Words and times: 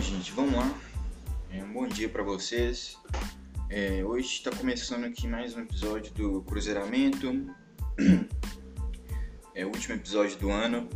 gente, 0.00 0.30
vamos 0.32 0.54
lá. 0.54 0.72
É, 1.50 1.62
um 1.64 1.72
bom 1.72 1.88
dia 1.88 2.08
para 2.08 2.22
vocês. 2.22 2.96
É, 3.68 4.04
hoje 4.04 4.28
está 4.28 4.50
começando 4.50 5.04
aqui 5.04 5.26
mais 5.26 5.56
um 5.56 5.60
episódio 5.60 6.12
do 6.14 6.42
Cruzeiramento. 6.42 7.28
É 9.54 9.64
o 9.64 9.70
último 9.70 9.96
episódio 9.96 10.38
do 10.38 10.50
ano. 10.50 10.88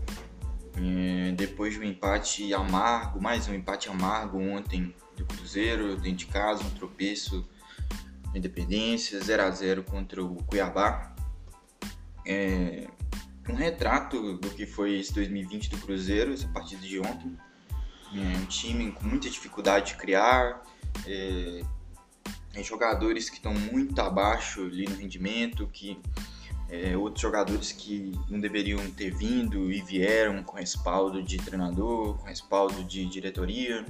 É, 0.76 1.32
depois 1.32 1.74
de 1.74 1.80
um 1.80 1.82
empate 1.82 2.54
amargo, 2.54 3.20
mais 3.20 3.48
um 3.48 3.54
empate 3.54 3.88
amargo 3.88 4.38
ontem 4.38 4.94
do 5.16 5.24
Cruzeiro, 5.24 5.96
dentro 5.96 6.18
de 6.18 6.26
casa, 6.26 6.62
um 6.62 6.70
tropeço 6.70 7.44
Independência, 8.32 9.18
0 9.18 9.42
a 9.42 9.50
0 9.50 9.82
contra 9.82 10.22
o 10.22 10.36
Cuiabá. 10.44 11.12
É, 12.24 12.86
um 13.48 13.54
retrato 13.54 14.38
do 14.38 14.48
que 14.50 14.64
foi 14.64 15.00
esse 15.00 15.12
2020 15.12 15.70
do 15.70 15.78
Cruzeiro, 15.78 16.32
essa 16.32 16.46
partida 16.46 16.86
de 16.86 17.00
ontem. 17.00 17.36
É 18.14 18.36
um 18.36 18.46
time 18.46 18.92
com 18.92 19.04
muita 19.06 19.28
dificuldade 19.28 19.92
de 19.92 19.96
criar, 19.96 20.62
é, 21.06 21.62
é 22.54 22.62
jogadores 22.62 23.30
que 23.30 23.36
estão 23.36 23.54
muito 23.54 23.98
abaixo 24.00 24.62
ali 24.62 24.84
no 24.84 24.96
rendimento, 24.96 25.66
que 25.72 25.98
é, 26.68 26.96
outros 26.96 27.20
jogadores 27.20 27.72
que 27.72 28.12
não 28.28 28.40
deveriam 28.40 28.78
ter 28.92 29.14
vindo 29.14 29.70
e 29.70 29.82
vieram 29.82 30.42
com 30.42 30.56
respaldo 30.56 31.22
de 31.22 31.36
treinador, 31.36 32.18
com 32.18 32.26
respaldo 32.26 32.82
de 32.84 33.04
diretoria. 33.06 33.84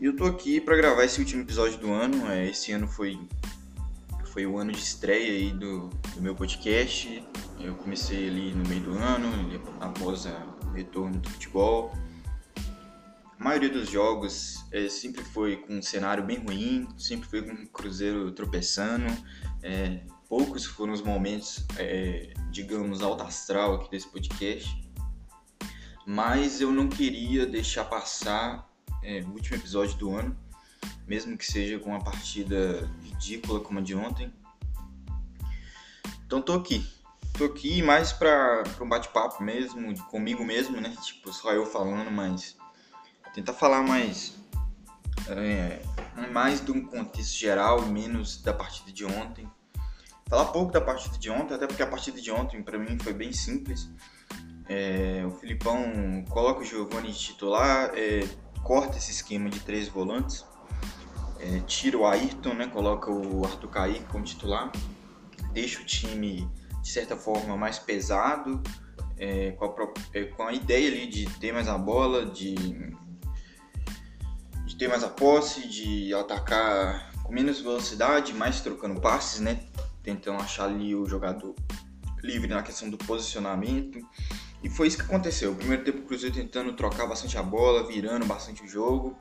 E 0.00 0.04
eu 0.04 0.16
tô 0.16 0.24
aqui 0.24 0.60
para 0.60 0.76
gravar 0.76 1.04
esse 1.04 1.20
último 1.20 1.42
episódio 1.42 1.78
do 1.78 1.92
ano. 1.92 2.30
É, 2.30 2.48
esse 2.48 2.72
ano 2.72 2.86
foi 2.86 3.18
foi 4.34 4.46
o 4.46 4.58
ano 4.58 4.72
de 4.72 4.80
estreia 4.80 5.30
aí 5.30 5.52
do, 5.52 5.88
do 6.12 6.20
meu 6.20 6.34
podcast. 6.34 7.24
Eu 7.60 7.76
comecei 7.76 8.26
ali 8.26 8.52
no 8.52 8.68
meio 8.68 8.82
do 8.82 8.98
ano, 8.98 9.30
após 9.80 10.26
o 10.26 10.70
retorno 10.70 11.20
do 11.20 11.30
futebol. 11.30 11.92
Maioria 13.44 13.68
dos 13.68 13.90
jogos 13.90 14.64
é, 14.72 14.88
sempre 14.88 15.22
foi 15.22 15.58
com 15.58 15.74
um 15.74 15.82
cenário 15.82 16.24
bem 16.24 16.38
ruim, 16.38 16.88
sempre 16.96 17.28
foi 17.28 17.42
com 17.42 17.52
o 17.52 17.68
Cruzeiro 17.68 18.32
tropeçando. 18.32 19.04
É, 19.62 20.00
poucos 20.26 20.64
foram 20.64 20.94
os 20.94 21.02
momentos, 21.02 21.62
é, 21.76 22.32
digamos, 22.50 23.02
alto 23.02 23.22
astral 23.22 23.74
aqui 23.74 23.90
desse 23.90 24.08
podcast. 24.08 24.90
Mas 26.06 26.62
eu 26.62 26.72
não 26.72 26.88
queria 26.88 27.44
deixar 27.44 27.84
passar 27.84 28.66
é, 29.02 29.20
o 29.20 29.32
último 29.32 29.58
episódio 29.58 29.98
do 29.98 30.16
ano, 30.16 30.34
mesmo 31.06 31.36
que 31.36 31.44
seja 31.44 31.78
com 31.78 31.90
uma 31.90 32.02
partida 32.02 32.90
ridícula 33.02 33.60
como 33.60 33.78
a 33.78 33.82
de 33.82 33.94
ontem. 33.94 34.32
Então 36.24 36.40
tô 36.40 36.54
aqui. 36.54 36.82
Tô 37.36 37.44
aqui 37.44 37.82
mais 37.82 38.10
para 38.10 38.64
um 38.80 38.88
bate-papo 38.88 39.42
mesmo, 39.42 40.02
comigo 40.04 40.42
mesmo, 40.42 40.80
né? 40.80 40.96
Tipo, 41.02 41.30
só 41.30 41.52
eu 41.52 41.66
falando, 41.66 42.10
mas 42.10 42.56
tentar 43.34 43.52
falar 43.52 43.82
mais 43.82 44.34
é, 45.28 45.82
mais 46.32 46.64
de 46.64 46.70
um 46.70 46.84
contexto 46.86 47.36
geral, 47.36 47.82
menos 47.86 48.40
da 48.40 48.52
partida 48.52 48.92
de 48.92 49.04
ontem. 49.04 49.48
Falar 50.28 50.46
pouco 50.46 50.72
da 50.72 50.80
partida 50.80 51.18
de 51.18 51.30
ontem, 51.30 51.54
até 51.54 51.66
porque 51.66 51.82
a 51.82 51.86
partida 51.86 52.20
de 52.20 52.30
ontem 52.30 52.62
para 52.62 52.78
mim 52.78 52.98
foi 52.98 53.12
bem 53.12 53.32
simples. 53.32 53.90
É, 54.68 55.22
o 55.26 55.30
Filipão 55.30 56.24
coloca 56.28 56.60
o 56.60 56.64
Giovanni 56.64 57.12
de 57.12 57.18
titular, 57.18 57.90
é, 57.94 58.26
corta 58.62 58.96
esse 58.96 59.10
esquema 59.10 59.50
de 59.50 59.60
três 59.60 59.88
volantes, 59.88 60.44
é, 61.38 61.60
tira 61.66 61.98
o 61.98 62.06
Ayrton, 62.06 62.54
né, 62.54 62.66
coloca 62.68 63.10
o 63.10 63.44
Arthur 63.44 63.68
Caí 63.68 64.00
como 64.10 64.24
titular, 64.24 64.72
deixa 65.52 65.82
o 65.82 65.84
time 65.84 66.48
de 66.80 66.88
certa 66.88 67.16
forma 67.16 67.56
mais 67.56 67.78
pesado, 67.78 68.62
é, 69.18 69.52
com, 69.52 69.66
a, 69.66 69.92
é, 70.14 70.24
com, 70.24 70.42
a, 70.44 70.52
ideia 70.52 70.88
ali 70.88 71.06
de 71.06 71.28
ter 71.38 71.52
mais 71.52 71.68
a 71.68 71.76
bola, 71.76 72.24
de 72.26 72.54
de 74.74 74.78
ter 74.78 74.88
mais 74.88 75.04
a 75.04 75.08
posse, 75.08 75.68
de 75.68 76.12
atacar 76.14 77.12
com 77.22 77.32
menos 77.32 77.60
velocidade, 77.60 78.34
mais 78.34 78.60
trocando 78.60 79.00
passes, 79.00 79.40
né? 79.40 79.60
Tentando 80.02 80.42
achar 80.42 80.64
ali 80.64 80.96
o 80.96 81.06
jogador 81.06 81.54
livre 82.22 82.48
na 82.48 82.62
questão 82.62 82.90
do 82.90 82.98
posicionamento. 82.98 84.04
E 84.64 84.68
foi 84.68 84.88
isso 84.88 84.96
que 84.96 85.04
aconteceu. 85.04 85.52
O 85.52 85.54
primeiro 85.54 85.84
tempo 85.84 85.98
o 85.98 86.02
Cruzeiro 86.02 86.34
tentando 86.34 86.72
trocar 86.72 87.06
bastante 87.06 87.38
a 87.38 87.42
bola, 87.42 87.86
virando 87.86 88.26
bastante 88.26 88.64
o 88.64 88.68
jogo. 88.68 89.16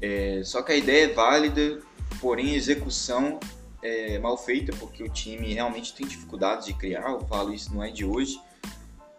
É, 0.00 0.40
só 0.42 0.62
que 0.62 0.72
a 0.72 0.76
ideia 0.76 1.04
é 1.04 1.12
válida, 1.12 1.78
porém 2.18 2.54
execução 2.54 3.38
é 3.82 4.18
mal 4.18 4.38
feita, 4.38 4.74
porque 4.78 5.02
o 5.02 5.08
time 5.08 5.52
realmente 5.52 5.94
tem 5.94 6.06
dificuldades 6.06 6.66
de 6.66 6.72
criar. 6.72 7.10
Eu 7.10 7.20
falo 7.26 7.52
isso 7.52 7.74
não 7.74 7.82
é 7.82 7.90
de 7.90 8.06
hoje, 8.06 8.40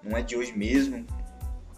não 0.01 0.17
é 0.17 0.23
de 0.23 0.35
hoje 0.35 0.57
mesmo 0.57 1.05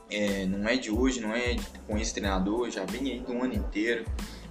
é, 0.09 0.45
não 0.45 0.67
é 0.67 0.75
de 0.75 0.91
hoje, 0.91 1.19
não 1.19 1.33
é 1.33 1.55
com 1.87 1.97
esse 1.97 2.13
treinador, 2.13 2.69
já 2.69 2.85
vem 2.85 3.11
aí 3.11 3.19
do 3.19 3.33
ano 3.41 3.53
inteiro. 3.53 4.05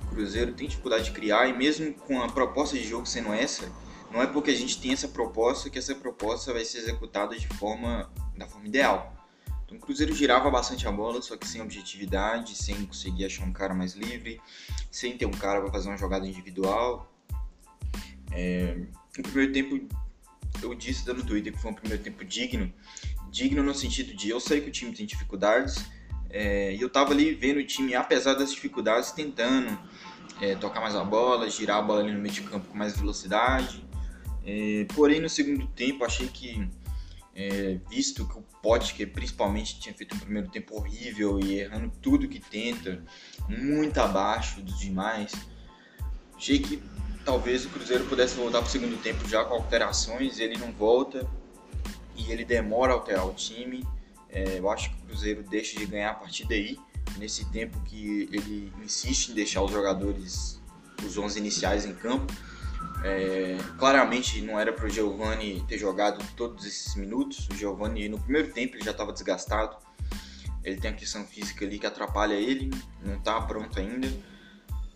O 0.04 0.06
Cruzeiro 0.09 0.53
tem 0.53 0.69
dificuldade 0.69 1.04
de 1.04 1.12
criar 1.12 1.48
e 1.48 1.53
mesmo 1.53 1.92
com 1.94 2.22
a 2.22 2.28
proposta 2.28 2.76
de 2.76 2.84
jogo 2.84 3.06
sendo 3.06 3.32
essa, 3.32 3.70
não 4.10 4.22
é 4.22 4.26
porque 4.26 4.50
a 4.50 4.54
gente 4.54 4.81
tem 4.81 4.92
essa 4.92 5.09
proposta 5.09 5.69
que 5.69 5.78
essa 5.78 5.94
proposta 5.94 6.53
vai 6.53 6.65
ser 6.65 6.78
executada 6.78 7.37
de 7.37 7.48
forma 7.48 8.10
da 8.37 8.47
forma 8.47 8.66
ideal. 8.66 9.12
Então 9.65 9.76
o 9.76 9.81
Cruzeiro 9.81 10.15
girava 10.15 10.50
bastante 10.50 10.87
a 10.87 10.92
bola, 10.92 11.20
só 11.22 11.37
que 11.37 11.48
sem 11.48 11.60
objetividade, 11.60 12.54
sem 12.54 12.86
conseguir 12.86 13.25
achar 13.25 13.44
um 13.44 13.53
cara 13.53 13.75
mais 13.75 13.94
livre, 13.94 14.41
sem 14.91 15.16
ter 15.16 15.26
um 15.26 15.32
cara 15.32 15.60
para 15.60 15.72
fazer 15.72 15.88
uma 15.88 15.97
jogada 15.97 16.26
individual. 16.26 17.12
É, 18.31 18.76
no 19.16 19.22
primeiro 19.22 19.53
tempo, 19.53 19.88
eu 20.62 20.75
disse 20.75 21.06
no 21.12 21.25
Twitter 21.25 21.53
que 21.53 21.59
foi 21.59 21.71
um 21.71 21.75
primeiro 21.75 22.03
tempo 22.03 22.25
digno, 22.25 22.72
digno 23.34 23.65
no 23.65 23.75
sentido 23.75 24.15
de 24.15 24.31
eu 24.31 24.39
sei 24.39 24.61
que 24.61 24.69
o 24.69 24.72
time 24.72 24.93
tem 24.93 25.05
dificuldades 25.05 25.84
é, 26.31 26.72
e 26.72 26.81
eu 26.81 26.89
tava 26.89 27.12
ali 27.12 27.34
vendo 27.34 27.59
o 27.59 27.65
time, 27.65 27.95
apesar 27.95 28.34
das 28.34 28.53
dificuldades, 28.53 29.11
tentando 29.11 29.77
é, 30.41 30.55
tocar 30.55 30.81
mais 30.81 30.95
a 30.95 31.03
bola, 31.05 31.50
girar 31.50 31.78
a 31.78 31.83
bola 31.83 32.00
ali 32.00 32.12
no 32.12 32.21
meio 32.21 32.33
de 32.33 32.43
campo 32.43 32.69
com 32.69 32.78
mais 32.78 32.97
velocidade. 32.97 33.84
É, 34.47 34.87
porém, 34.95 35.21
no 35.21 35.28
segundo 35.28 35.67
tempo, 35.67 36.05
achei 36.05 36.28
que, 36.28 36.69
é, 37.34 37.78
visto 37.91 38.27
que 38.27 38.39
o 38.39 38.43
Potker 38.62 39.12
principalmente 39.12 39.81
tinha 39.81 39.95
feito 39.95 40.15
um 40.15 40.19
primeiro 40.19 40.49
tempo 40.49 40.77
horrível 40.77 41.41
e 41.41 41.61
errando 41.61 41.93
tudo 42.01 42.28
que 42.28 42.41
tenta, 42.41 43.05
muito 43.49 43.99
abaixo 43.99 44.61
dos 44.61 44.78
demais, 44.78 45.33
achei 46.37 46.59
que 46.59 46.83
talvez 47.25 47.65
o 47.65 47.69
Cruzeiro 47.71 48.05
pudesse 48.05 48.37
voltar 48.37 48.59
para 48.59 48.69
o 48.69 48.71
segundo 48.71 49.01
tempo 49.03 49.28
já 49.28 49.45
com 49.45 49.55
alterações, 49.55 50.39
ele 50.39 50.56
não 50.56 50.72
volta 50.72 51.28
e 52.17 52.31
ele 52.31 52.45
demora 52.45 52.93
a 52.93 52.97
alterar 52.97 53.27
o 53.27 53.33
time. 53.33 53.87
É, 54.29 54.59
eu 54.59 54.69
acho 54.71 54.91
que 54.91 54.97
o 54.97 55.07
Cruzeiro 55.07 55.43
deixa 55.43 55.79
de 55.79 55.87
ganhar 55.87 56.11
a 56.11 56.15
partir 56.15 56.47
daí, 56.47 56.79
nesse 57.19 57.45
tempo 57.51 57.81
que 57.85 58.29
ele 58.33 58.73
insiste 58.83 59.29
em 59.29 59.35
deixar 59.35 59.63
os 59.63 59.71
jogadores, 59.71 60.61
os 61.05 61.17
11 61.17 61.39
iniciais 61.39 61.85
em 61.85 61.95
campo. 61.95 62.33
É, 63.05 63.59
claramente 63.79 64.41
não 64.41 64.59
era 64.59 64.73
para 64.73 64.87
o 64.87 64.89
Giovani 64.89 65.63
ter 65.69 65.79
jogado 65.79 66.25
todos 66.35 66.65
esses 66.65 66.95
minutos. 66.95 67.49
O 67.51 67.55
Giovani 67.55 68.09
no 68.09 68.19
primeiro 68.19 68.53
tempo 68.53 68.77
ele 68.77 68.85
já 68.85 68.93
estava 68.93 69.13
desgastado. 69.13 69.77
Ele 70.63 70.81
tem 70.81 70.91
a 70.91 70.95
questão 70.95 71.25
física 71.27 71.65
ali 71.65 71.79
que 71.79 71.87
atrapalha 71.87 72.33
ele, 72.33 72.71
não 73.03 73.17
está 73.17 73.41
pronto 73.43 73.79
ainda. 73.79 74.11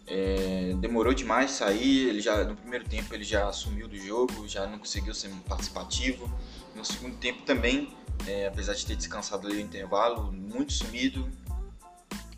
É, 0.06 0.74
demorou 0.80 1.12
demais 1.12 1.50
sair, 1.50 2.08
ele 2.08 2.22
já 2.22 2.42
no 2.44 2.56
primeiro 2.56 2.88
tempo 2.88 3.14
ele 3.14 3.24
já 3.24 3.52
sumiu 3.52 3.86
do 3.86 3.98
jogo, 3.98 4.48
já 4.48 4.66
não 4.66 4.78
conseguiu 4.78 5.14
ser 5.14 5.28
participativo. 5.46 6.32
No 6.78 6.84
segundo 6.84 7.16
tempo 7.16 7.42
também, 7.42 7.92
é, 8.24 8.46
apesar 8.46 8.72
de 8.72 8.86
ter 8.86 8.94
descansado 8.94 9.48
ali 9.48 9.56
no 9.56 9.62
intervalo, 9.62 10.30
muito 10.32 10.72
sumido. 10.72 11.28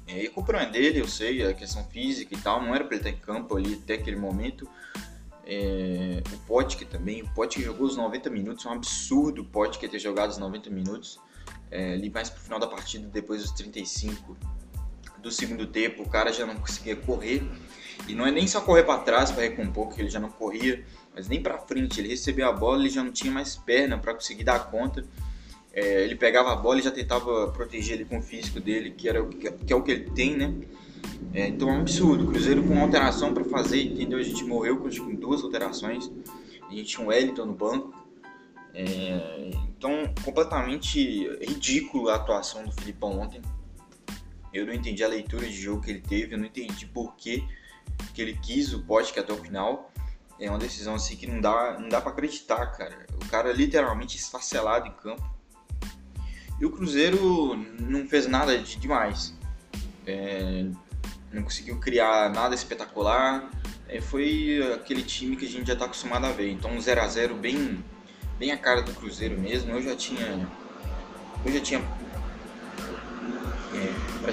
É, 0.06 0.24
e 0.24 0.26
a 0.28 0.30
culpa 0.30 0.54
não 0.54 0.60
é 0.60 0.66
dele, 0.66 0.98
eu 0.98 1.06
sei, 1.06 1.46
a 1.46 1.52
questão 1.52 1.84
física 1.84 2.34
e 2.34 2.38
tal, 2.38 2.62
não 2.62 2.74
era 2.74 2.82
para 2.84 2.96
ele 2.96 3.06
estar 3.06 3.18
em 3.18 3.20
campo 3.20 3.54
ali 3.54 3.78
até 3.84 3.94
aquele 3.94 4.16
momento. 4.16 4.66
É, 5.44 6.22
o 6.32 6.38
Potker 6.46 6.88
também, 6.88 7.22
o 7.22 7.28
Potker 7.34 7.62
jogou 7.62 7.86
os 7.86 7.98
90 7.98 8.30
minutos, 8.30 8.64
é 8.64 8.70
um 8.70 8.72
absurdo 8.72 9.42
o 9.42 9.44
Potker 9.44 9.90
ter 9.90 9.98
jogado 9.98 10.30
os 10.30 10.38
90 10.38 10.70
minutos. 10.70 11.20
É, 11.70 11.92
ali 11.92 12.08
mais 12.08 12.30
pro 12.30 12.40
final 12.40 12.58
da 12.58 12.66
partida, 12.66 13.06
depois 13.08 13.42
dos 13.42 13.52
35 13.52 14.38
do 15.18 15.30
segundo 15.30 15.66
tempo, 15.66 16.02
o 16.02 16.08
cara 16.08 16.32
já 16.32 16.46
não 16.46 16.56
conseguia 16.56 16.96
correr. 16.96 17.42
E 18.08 18.14
não 18.14 18.26
é 18.26 18.30
nem 18.30 18.46
só 18.46 18.62
correr 18.62 18.84
para 18.84 19.00
trás 19.02 19.30
para 19.30 19.42
recompor, 19.42 19.88
porque 19.88 20.00
ele 20.00 20.08
já 20.08 20.18
não 20.18 20.30
corria, 20.30 20.82
mas 21.14 21.28
nem 21.28 21.42
para 21.42 21.58
frente. 21.58 22.00
Ele 22.00 22.08
recebeu 22.08 22.48
a 22.48 22.52
bola, 22.52 22.80
ele 22.80 22.90
já 22.90 23.02
não 23.02 23.12
tinha 23.12 23.32
mais 23.32 23.56
perna 23.56 23.98
para 23.98 24.14
conseguir 24.14 24.44
dar 24.44 24.70
conta. 24.70 25.04
É, 25.72 26.04
ele 26.04 26.16
pegava 26.16 26.52
a 26.52 26.56
bola 26.56 26.80
e 26.80 26.82
já 26.82 26.90
tentava 26.90 27.48
proteger 27.48 27.94
ele 27.94 28.04
com 28.04 28.18
o 28.18 28.22
físico 28.22 28.58
dele, 28.58 28.90
que, 28.90 29.08
era 29.08 29.22
o 29.22 29.28
que, 29.28 29.72
é 29.72 29.76
o 29.76 29.82
que 29.82 29.90
ele 29.90 30.10
tem, 30.10 30.36
né? 30.36 30.52
É, 31.32 31.46
então 31.46 31.68
é 31.68 31.72
um 31.72 31.80
absurdo. 31.80 32.26
Cruzeiro 32.26 32.62
com 32.62 32.72
uma 32.72 32.82
alteração 32.82 33.32
para 33.32 33.44
fazer, 33.44 33.82
entendeu? 33.82 34.18
A 34.18 34.22
gente 34.22 34.44
morreu 34.44 34.78
com, 34.78 34.90
com 34.90 35.14
duas 35.14 35.42
alterações. 35.42 36.10
A 36.68 36.74
gente 36.74 36.84
tinha 36.84 37.04
um 37.04 37.08
Wellington 37.08 37.46
no 37.46 37.54
banco. 37.54 37.94
É, 38.74 39.50
então, 39.68 40.12
completamente 40.24 41.28
ridículo 41.40 42.08
a 42.08 42.16
atuação 42.16 42.64
do 42.64 42.72
Filipão 42.72 43.20
ontem. 43.20 43.40
Eu 44.52 44.66
não 44.66 44.74
entendi 44.74 45.02
a 45.04 45.08
leitura 45.08 45.46
de 45.46 45.52
jogo 45.52 45.82
que 45.82 45.90
ele 45.90 46.00
teve, 46.00 46.34
eu 46.34 46.38
não 46.38 46.46
entendi 46.46 46.86
por 46.86 47.14
que, 47.14 47.44
que 48.12 48.20
ele 48.20 48.36
quis 48.42 48.72
o 48.72 48.82
pote 48.82 49.16
até 49.18 49.32
o 49.32 49.36
final. 49.36 49.89
É 50.40 50.48
uma 50.48 50.58
decisão 50.58 50.94
assim 50.94 51.16
que 51.16 51.26
não 51.26 51.40
dá, 51.40 51.78
não 51.78 51.88
dá 51.88 52.00
para 52.00 52.12
acreditar, 52.12 52.66
cara. 52.68 53.06
O 53.22 53.28
cara 53.28 53.52
literalmente 53.52 54.16
esfacelado 54.16 54.88
em 54.88 54.92
campo. 54.92 55.22
E 56.58 56.64
o 56.64 56.70
Cruzeiro 56.70 57.56
não 57.78 58.08
fez 58.08 58.26
nada 58.26 58.56
de 58.58 58.76
demais. 58.76 59.34
é, 60.06 60.66
não 61.32 61.42
conseguiu 61.42 61.78
criar 61.78 62.30
nada 62.30 62.54
espetacular. 62.54 63.50
É, 63.88 64.00
foi 64.00 64.60
aquele 64.74 65.02
time 65.02 65.36
que 65.36 65.44
a 65.44 65.48
gente 65.48 65.66
já 65.66 65.74
está 65.74 65.84
acostumado 65.84 66.24
a 66.26 66.32
ver. 66.32 66.50
Então 66.50 66.70
um 66.70 66.80
0 66.80 67.00
a 67.00 67.06
0 67.06 67.34
bem, 67.34 67.84
bem 68.38 68.50
a 68.50 68.58
cara 68.58 68.82
do 68.82 68.92
Cruzeiro 68.94 69.38
mesmo. 69.38 69.72
Eu 69.72 69.82
já 69.82 69.94
tinha, 69.94 70.48
eu 71.44 71.52
já 71.52 71.60
tinha 71.60 71.80
é, 73.74 74.26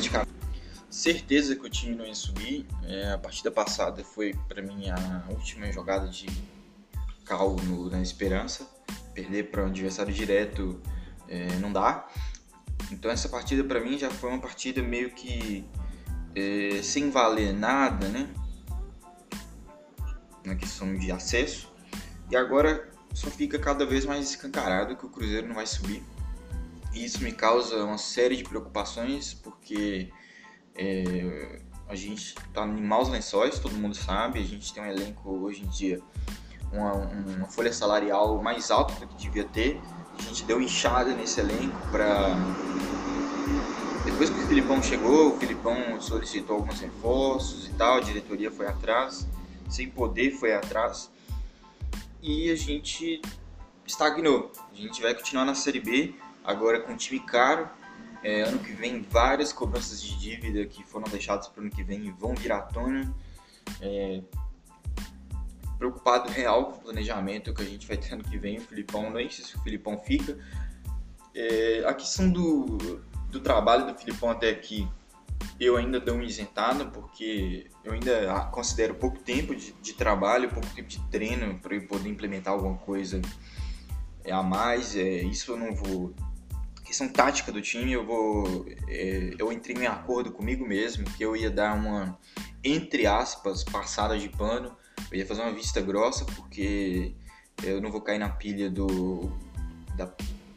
certeza 1.08 1.56
que 1.56 1.66
o 1.66 1.70
time 1.70 1.96
não 1.96 2.06
ia 2.06 2.14
subir. 2.14 2.66
É, 2.84 3.14
a 3.14 3.18
partida 3.18 3.50
passada 3.50 4.04
foi 4.04 4.34
para 4.50 4.62
mim 4.62 4.90
a 4.90 5.24
última 5.30 5.72
jogada 5.72 6.08
de 6.10 6.28
cal 7.26 7.56
na 7.90 8.02
esperança. 8.02 8.68
Perder 9.14 9.50
para 9.50 9.64
um 9.64 9.68
adversário 9.68 10.14
direto 10.14 10.82
é, 11.30 11.56
não 11.60 11.72
dá. 11.72 12.08
Então 12.92 13.10
essa 13.10 13.30
partida 13.30 13.64
para 13.64 13.80
mim 13.80 13.98
já 13.98 14.12
foi 14.12 14.30
uma 14.30 14.40
partida 14.40 14.84
meio 14.84 15.12
que 15.12 15.66
é, 16.36 16.82
sem 16.84 17.10
valer 17.10 17.54
nada, 17.54 18.10
né? 18.10 18.30
Na 20.46 20.56
questão 20.56 20.94
de 20.94 21.10
acesso. 21.10 21.72
E 22.30 22.36
agora 22.36 22.92
só 23.14 23.32
fica 23.32 23.58
cada 23.58 23.86
vez 23.86 24.06
mais 24.06 24.30
escancarado 24.30 24.98
que 24.98 25.06
o 25.06 25.10
Cruzeiro 25.10 25.48
não 25.48 25.56
vai 25.56 25.66
subir. 25.66 26.04
E 26.94 27.06
isso 27.06 27.24
me 27.24 27.32
causa 27.32 27.82
uma 27.86 27.98
série 27.98 28.36
de 28.36 28.44
preocupações, 28.44 29.34
porque 29.34 30.12
é, 30.78 31.60
a 31.88 31.96
gente 31.96 32.36
está 32.36 32.66
em 32.66 32.82
maus 32.82 33.10
lençóis, 33.10 33.60
todo 33.60 33.76
mundo 33.76 33.96
sabe. 33.96 34.40
A 34.40 34.44
gente 34.44 34.74
tem 34.74 34.84
um 34.84 34.86
elenco 34.86 35.30
hoje 35.30 35.64
em 35.64 35.68
dia, 35.68 36.02
uma, 36.72 36.94
uma 36.94 37.48
folha 37.48 37.72
salarial 37.72 38.42
mais 38.42 38.70
alta 38.70 38.94
do 38.94 39.08
que 39.08 39.16
devia 39.18 39.46
ter. 39.46 39.80
A 40.18 40.22
gente 40.22 40.44
deu 40.46 40.62
inchada 40.62 41.14
nesse 41.14 41.40
elenco 41.40 41.76
para. 41.90 42.36
Depois 44.04 44.30
que 44.30 44.40
o 44.40 44.48
Filipão 44.48 44.82
chegou, 44.82 45.36
o 45.36 45.40
Filipão 45.40 46.00
solicitou 46.00 46.58
alguns 46.58 46.80
reforços 46.80 47.68
e 47.68 47.74
tal, 47.74 47.98
a 47.98 48.00
diretoria 48.00 48.50
foi 48.50 48.66
atrás, 48.66 49.28
sem 49.70 49.90
poder 49.90 50.32
foi 50.32 50.54
atrás. 50.54 51.12
E 52.22 52.50
a 52.50 52.56
gente 52.56 53.22
estagnou. 53.86 54.52
A 54.72 54.76
gente 54.76 55.02
vai 55.02 55.14
continuar 55.14 55.46
na 55.46 55.54
Série 55.54 55.80
B, 55.80 56.16
agora 56.44 56.80
com 56.80 56.94
um 56.94 56.98
time 56.98 57.20
caro, 57.20 57.70
é, 58.24 58.42
ano 58.42 58.60
que 58.60 58.74
vem, 58.74 59.02
várias 59.02 59.54
cobranças 59.54 60.02
de 60.02 60.18
dívida 60.18 60.66
que 60.66 60.84
foram 60.84 61.08
deixadas 61.10 61.48
para 61.48 61.62
o 61.62 61.64
ano 61.66 61.76
que 61.76 61.84
vem 61.84 62.12
vão 62.12 62.34
vir 62.36 62.52
à 62.52 62.62
tona. 62.62 63.14
É, 63.82 64.22
preocupado 65.78 66.30
real 66.30 66.66
com 66.66 66.78
o 66.78 66.82
planejamento 66.82 67.54
que 67.54 67.62
a 67.62 67.66
gente 67.66 67.88
vai 67.88 67.98
ter 67.98 68.14
ano 68.14 68.24
que 68.24 68.38
vem. 68.38 68.58
O 68.58 68.62
Filipão, 68.62 69.10
nem 69.12 69.30
sei 69.30 69.46
se 69.46 69.56
o 69.56 69.62
Filipão 69.62 69.98
fica. 70.00 70.38
É, 71.36 71.84
a 71.86 71.94
questão 71.94 72.30
do, 72.30 72.78
do 73.30 73.40
trabalho 73.40 73.86
do 73.86 73.98
Filipão 73.98 74.32
até 74.32 74.50
aqui, 74.50 74.88
eu 75.60 75.78
ainda 75.78 76.00
dou 76.00 76.16
um 76.16 76.24
isentado, 76.24 76.88
porque 76.88 77.68
eu 77.84 77.94
ainda 77.94 78.50
considero 78.52 78.96
pouco 78.96 79.20
tempo 79.20 79.56
de, 79.56 79.72
de 79.74 79.94
trabalho, 79.94 80.50
pouco 80.50 80.68
tempo 80.74 80.88
de 80.88 81.00
treino 81.10 81.60
para 81.60 81.76
eu 81.76 81.88
poder 81.88 82.10
implementar 82.10 82.54
alguma 82.54 82.78
coisa 82.78 83.22
a 84.30 84.42
mais. 84.42 84.96
É, 84.96 85.22
isso 85.22 85.52
eu 85.52 85.58
não 85.58 85.76
vou 85.76 86.14
questão 86.88 87.10
tática 87.10 87.52
do 87.52 87.62
time, 87.62 87.92
eu 87.92 88.06
vou. 88.06 88.66
É, 88.88 89.34
eu 89.38 89.52
entrei 89.52 89.76
em 89.76 89.86
acordo 89.86 90.32
comigo 90.32 90.66
mesmo 90.66 91.04
que 91.04 91.24
eu 91.24 91.36
ia 91.36 91.52
dar 91.52 91.76
uma, 91.76 92.18
entre 92.64 93.06
aspas, 93.06 93.64
passada 93.64 94.18
de 94.18 94.30
pano. 94.30 94.76
Eu 95.12 95.18
ia 95.18 95.26
fazer 95.26 95.42
uma 95.42 95.54
vista 95.54 95.82
grossa, 95.82 96.26
porque 96.26 97.14
eu 97.62 97.82
não 97.82 97.92
vou 97.92 98.02
cair 98.02 98.20
na 98.20 98.30
pilha 98.30 98.70
do, 98.70 99.30
da, 99.96 100.10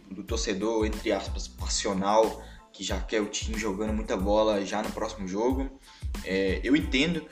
do 0.08 0.22
torcedor, 0.22 0.86
entre 0.86 1.12
aspas, 1.12 1.48
passional, 1.48 2.42
que 2.72 2.84
já 2.84 3.00
quer 3.00 3.20
o 3.20 3.26
time 3.26 3.58
jogando 3.58 3.92
muita 3.92 4.16
bola 4.16 4.64
já 4.64 4.82
no 4.82 4.90
próximo 4.92 5.26
jogo. 5.26 5.80
É, 6.24 6.60
eu 6.62 6.76
entendo 6.76 7.26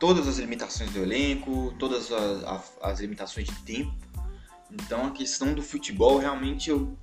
todas 0.00 0.26
as 0.26 0.38
limitações 0.38 0.90
do 0.90 1.00
elenco, 1.00 1.72
todas 1.78 2.10
as, 2.10 2.72
as 2.82 3.00
limitações 3.00 3.46
de 3.46 3.54
tempo. 3.62 3.94
Então 4.68 5.06
a 5.06 5.10
questão 5.12 5.54
do 5.54 5.62
futebol 5.62 6.18
realmente 6.18 6.70
eu 6.70 6.96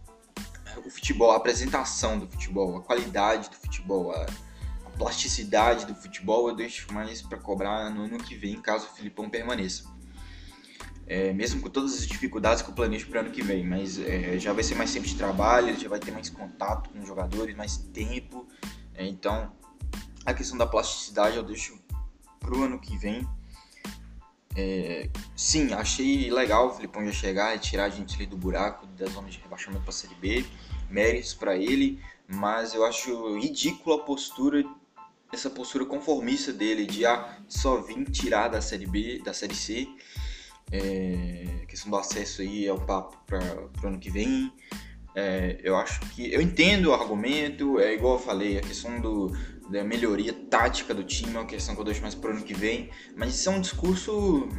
o 0.85 0.89
futebol, 0.89 1.31
a 1.31 1.37
apresentação 1.37 2.17
do 2.17 2.27
futebol, 2.27 2.77
a 2.77 2.81
qualidade 2.81 3.49
do 3.49 3.55
futebol, 3.55 4.11
a, 4.11 4.25
a 4.85 4.89
plasticidade 4.97 5.85
do 5.85 5.95
futebol, 5.95 6.49
eu 6.49 6.55
deixo 6.55 6.91
mais 6.93 7.21
para 7.21 7.37
cobrar 7.37 7.89
no 7.89 8.03
ano 8.03 8.17
que 8.17 8.35
vem, 8.35 8.61
caso 8.61 8.87
o 8.87 8.95
Filipão 8.95 9.29
permaneça. 9.29 9.83
É, 11.05 11.33
mesmo 11.33 11.59
com 11.59 11.69
todas 11.69 11.93
as 11.93 12.05
dificuldades 12.05 12.61
que 12.61 12.69
eu 12.69 12.73
planejo 12.73 13.07
para 13.07 13.17
o 13.17 13.21
ano 13.21 13.31
que 13.31 13.41
vem, 13.41 13.65
mas 13.65 13.97
é, 13.97 14.37
já 14.37 14.53
vai 14.53 14.63
ser 14.63 14.75
mais 14.75 14.93
tempo 14.93 15.07
de 15.07 15.15
trabalho, 15.15 15.75
já 15.79 15.89
vai 15.89 15.99
ter 15.99 16.11
mais 16.11 16.29
contato 16.29 16.91
com 16.91 16.99
os 16.99 17.07
jogadores, 17.07 17.55
mais 17.55 17.77
tempo. 17.77 18.47
É, 18.93 19.07
então, 19.07 19.51
a 20.23 20.33
questão 20.33 20.55
da 20.55 20.67
plasticidade 20.67 21.35
eu 21.35 21.43
deixo 21.43 21.79
para 22.39 22.55
o 22.55 22.63
ano 22.63 22.79
que 22.79 22.95
vem. 22.95 23.27
É, 24.61 25.09
sim, 25.37 25.71
achei 25.73 26.29
legal 26.29 26.67
o 26.67 26.73
Filipão 26.73 27.05
já 27.05 27.13
chegar 27.13 27.55
e 27.55 27.59
tirar 27.59 27.85
a 27.85 27.89
gente 27.89 28.15
ali 28.15 28.25
do 28.25 28.35
buraco 28.35 28.85
da 28.87 29.05
zona 29.05 29.29
de 29.29 29.39
rebaixamento 29.39 29.83
para 29.83 29.91
a 29.91 29.93
Série 29.93 30.15
B 30.15 30.45
méritos 30.89 31.33
para 31.33 31.55
ele, 31.55 32.01
mas 32.27 32.73
eu 32.73 32.83
acho 32.85 33.37
ridícula 33.37 33.97
a 33.97 33.99
postura, 33.99 34.65
essa 35.31 35.49
postura 35.49 35.85
conformista 35.85 36.51
dele 36.51 36.85
de 36.85 37.05
ah, 37.05 37.37
só 37.47 37.81
vir 37.81 38.03
tirar 38.09 38.49
da 38.49 38.61
série 38.61 38.85
B, 38.85 39.21
da 39.23 39.33
série 39.33 39.55
C. 39.55 39.87
É, 40.71 41.65
questão 41.67 41.89
do 41.89 41.97
acesso 41.97 42.41
aí 42.41 42.65
é 42.67 42.73
um 42.73 42.85
papo 42.85 43.17
para 43.25 43.39
o 43.83 43.87
ano 43.87 43.99
que 43.99 44.09
vem. 44.09 44.51
É, 45.15 45.59
eu 45.63 45.75
acho 45.75 45.99
que 46.11 46.31
eu 46.33 46.41
entendo 46.41 46.87
o 46.87 46.93
argumento, 46.93 47.79
é 47.79 47.93
igual 47.93 48.15
eu 48.15 48.19
falei, 48.19 48.57
a 48.57 48.61
questão 48.61 48.99
do, 48.99 49.31
da 49.69 49.83
melhoria 49.83 50.33
tática 50.33 50.93
do 50.93 51.03
time 51.03 51.35
é 51.35 51.39
uma 51.39 51.45
questão 51.45 51.75
que 51.75 51.81
eu 51.81 51.85
deixo 51.85 52.01
mais 52.01 52.15
para 52.15 52.31
o 52.31 52.33
ano 52.33 52.43
que 52.43 52.53
vem, 52.53 52.89
mas 53.15 53.35
isso 53.35 53.49
é 53.49 53.51
um 53.51 53.61
discurso 53.61 54.49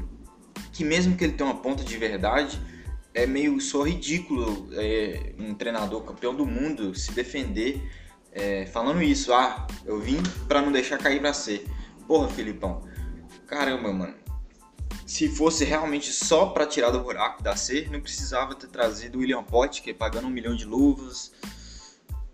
que 0.73 0.85
mesmo 0.85 1.17
que 1.17 1.25
ele 1.25 1.33
tenha 1.33 1.51
uma 1.51 1.61
ponta 1.61 1.83
de 1.83 1.97
verdade, 1.97 2.61
é 3.13 3.27
meio 3.27 3.61
só 3.61 3.83
ridículo 3.83 4.69
é, 4.73 5.35
um 5.39 5.55
treinador 5.55 6.03
campeão 6.03 6.35
do 6.35 6.47
mundo 6.47 6.95
se 6.95 7.13
defender 7.13 7.83
é, 8.33 8.67
falando 8.67 9.03
isso. 9.03 9.33
Ah, 9.33 9.67
eu 9.85 10.01
vim 10.01 10.23
para 10.47 10.63
não 10.63 10.71
deixar 10.71 10.99
cair 10.99 11.21
pra 11.21 11.33
ser. 11.33 11.67
Porra, 12.07 12.29
Filipão. 12.29 12.83
Caramba, 13.47 13.93
mano. 13.93 14.15
Se 15.07 15.29
fosse 15.29 15.65
realmente 15.65 16.13
só 16.13 16.47
para 16.47 16.67
tirar 16.67 16.91
do 16.91 17.01
buraco 17.01 17.43
da 17.43 17.57
C, 17.57 17.89
não 17.91 18.01
precisava 18.01 18.55
ter 18.55 18.69
trazido 18.69 19.19
o 19.19 19.21
William 19.21 19.43
Potker 19.43 19.95
pagando 19.97 20.29
um 20.29 20.31
milhão 20.31 20.55
de 20.55 20.65
luvas. 20.65 21.33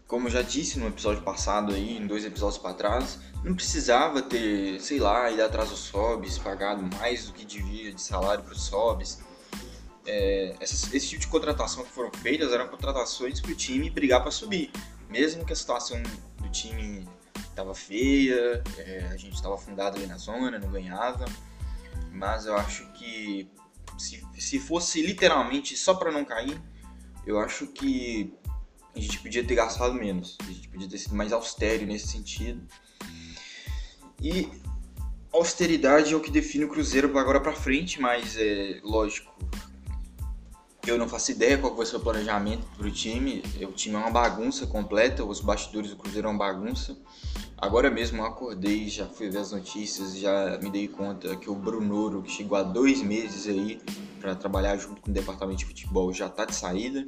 Como 0.06 0.28
eu 0.28 0.32
já 0.32 0.42
disse 0.42 0.78
no 0.78 0.86
episódio 0.86 1.22
passado 1.22 1.75
aí, 1.75 1.96
em 1.96 2.06
dois 2.06 2.25
episódios 2.25 2.58
para 2.58 2.75
trás, 2.75 3.18
não 3.42 3.54
precisava 3.54 4.22
ter, 4.22 4.80
sei 4.80 5.00
lá, 5.00 5.30
ido 5.30 5.42
atrás 5.42 5.70
dos 5.70 5.80
Sobs, 5.80 6.38
pagado 6.38 6.82
mais 6.96 7.26
do 7.26 7.32
que 7.32 7.44
devia 7.44 7.92
de 7.92 8.00
salário 8.00 8.44
para 8.44 8.52
os 8.52 8.62
Sobs 8.62 9.18
é, 10.06 10.54
essas, 10.60 10.92
esse 10.94 11.08
tipo 11.08 11.20
de 11.20 11.26
contratação 11.26 11.84
que 11.84 11.90
foram 11.90 12.10
feitas 12.12 12.52
eram 12.52 12.68
contratações 12.68 13.40
para 13.40 13.50
o 13.50 13.54
time 13.54 13.90
brigar 13.90 14.22
para 14.22 14.30
subir. 14.30 14.70
Mesmo 15.10 15.44
que 15.44 15.52
a 15.52 15.56
situação 15.56 16.00
do 16.38 16.48
time 16.48 17.06
estava 17.36 17.75
feia, 17.75 18.62
é, 18.78 19.08
a 19.10 19.16
gente 19.16 19.34
estava 19.34 19.54
afundado 19.54 19.96
ali 19.96 20.06
na 20.06 20.16
zona, 20.16 20.58
não 20.58 20.70
ganhava. 20.70 21.25
Mas 22.12 22.46
eu 22.46 22.56
acho 22.56 22.86
que 22.92 23.50
se, 23.98 24.25
se 24.38 24.58
fosse 24.58 25.02
literalmente 25.02 25.76
só 25.76 25.94
para 25.94 26.10
não 26.10 26.25
cair, 26.25 26.60
eu 27.26 27.40
acho 27.40 27.66
que 27.66 28.32
a 28.97 29.00
gente 29.00 29.21
podia 29.21 29.45
ter 29.45 29.55
gastado 29.55 29.95
menos. 29.95 30.38
A 30.41 30.50
gente 30.50 30.69
podia 30.69 30.88
ter 30.88 30.99
sido 30.99 31.15
mais 31.15 31.33
austero 31.33 31.85
nesse 31.85 32.09
sentido. 32.09 32.62
E 34.21 34.49
austeridade 35.33 36.15
é 36.15 36.17
o 36.17 36.21
que 36.21 36.31
define 36.31 36.65
o 36.65 36.69
Cruzeiro 36.69 37.17
agora 37.19 37.41
para 37.41 37.53
frente, 37.53 38.00
mas 38.00 38.37
é 38.38 38.81
lógico, 38.83 39.31
eu 40.87 40.97
não 40.97 41.09
faço 41.09 41.33
ideia 41.33 41.59
qual 41.59 41.75
vai 41.75 41.85
ser 41.85 41.97
o 41.97 42.00
planejamento 42.00 42.65
para 42.76 42.87
o 42.87 42.91
time. 42.91 43.43
O 43.61 43.73
time 43.73 43.97
é 43.97 43.99
uma 43.99 44.11
bagunça 44.11 44.67
completa, 44.67 45.25
os 45.25 45.41
bastidores 45.41 45.91
do 45.91 45.97
Cruzeiro 45.97 46.29
é 46.29 46.31
uma 46.31 46.38
bagunça. 46.38 46.97
Agora 47.59 47.91
mesmo 47.91 48.19
eu 48.19 48.26
acordei, 48.26 48.88
já 48.88 49.07
fui 49.07 49.29
ver 49.29 49.38
as 49.38 49.53
notícias, 49.53 50.17
já 50.17 50.59
me 50.62 50.71
dei 50.71 50.88
conta 50.88 51.37
que 51.37 51.50
o 51.50 51.55
Brunoro, 51.55 52.23
que 52.23 52.31
chegou 52.31 52.57
há 52.57 52.62
dois 52.62 53.03
meses 53.03 53.47
aí 53.47 53.81
para 54.21 54.35
trabalhar 54.35 54.76
junto 54.76 55.03
com 55.03 55.11
o 55.11 55.15
departamento 55.15 55.59
de 55.59 55.67
futebol, 55.67 56.12
já 56.12 56.26
está 56.26 56.45
de 56.45 56.55
saída. 56.55 57.07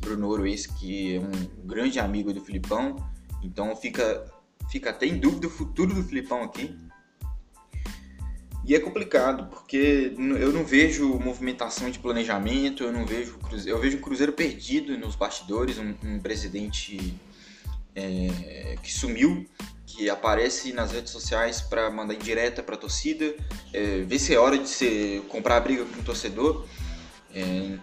Brunoro, 0.00 0.46
esse 0.46 0.72
que 0.74 1.16
é 1.16 1.20
um 1.20 1.66
grande 1.66 1.98
amigo 2.00 2.32
do 2.32 2.40
Filipão, 2.40 2.96
então 3.42 3.74
fica, 3.76 4.24
fica 4.70 4.90
até 4.90 5.06
em 5.06 5.18
dúvida 5.18 5.46
o 5.46 5.50
futuro 5.50 5.94
do 5.94 6.02
Filipão 6.02 6.42
aqui. 6.42 6.76
E 8.64 8.74
é 8.74 8.78
complicado, 8.78 9.48
porque 9.48 10.14
eu 10.16 10.52
não 10.52 10.64
vejo 10.64 11.18
movimentação 11.18 11.90
de 11.90 11.98
planejamento, 11.98 12.84
eu 12.84 12.92
não 12.92 13.06
vejo 13.06 13.38
eu 13.66 13.80
vejo 13.80 13.98
um 13.98 14.00
Cruzeiro 14.00 14.32
perdido 14.32 14.96
nos 14.98 15.16
bastidores, 15.16 15.78
um, 15.78 15.94
um 16.04 16.20
presidente 16.20 17.14
é, 17.94 18.76
que 18.82 18.92
sumiu, 18.92 19.46
que 19.86 20.08
aparece 20.08 20.72
nas 20.72 20.92
redes 20.92 21.10
sociais 21.10 21.60
para 21.60 21.90
mandar 21.90 22.14
indireta 22.14 22.62
para 22.62 22.74
a 22.74 22.78
torcida, 22.78 23.34
é, 23.72 24.02
ver 24.02 24.18
se 24.18 24.34
é 24.34 24.38
hora 24.38 24.56
de 24.56 24.68
ser, 24.68 25.22
comprar 25.22 25.56
a 25.56 25.60
briga 25.60 25.84
com 25.84 26.00
o 26.00 26.04
torcedor. 26.04 26.66
É, 27.34 27.78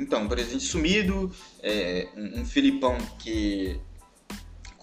então, 0.00 0.22
um 0.22 0.28
presidente 0.28 0.64
sumido, 0.64 1.30
é, 1.62 2.08
um, 2.16 2.40
um 2.40 2.44
Filipão 2.46 2.96
que 3.18 3.80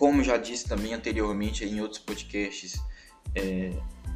como 0.03 0.21
já 0.21 0.35
disse 0.35 0.67
também 0.67 0.93
anteriormente 0.93 1.63
em 1.63 1.79
outros 1.79 1.97
podcasts, 1.99 2.81
é, 3.33 3.71